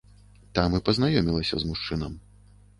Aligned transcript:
Там 0.59 0.77
і 0.77 0.81
пазнаёмілася 0.87 1.55
з 1.63 1.71
мужчынам. 1.75 2.19